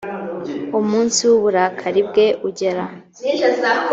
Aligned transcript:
umunsi 0.79 1.19
w 1.29 1.31
uburakari 1.37 2.01
bwe 2.09 2.27
ugera 2.47 2.83